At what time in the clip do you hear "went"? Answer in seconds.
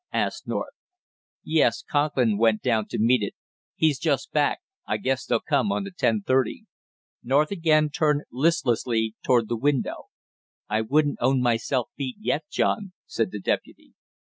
2.39-2.63